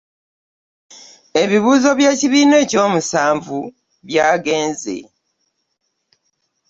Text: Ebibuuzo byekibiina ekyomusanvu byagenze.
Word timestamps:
Ebibuuzo 1.41 1.89
byekibiina 1.99 2.55
ekyomusanvu 2.63 3.57
byagenze. 4.07 4.97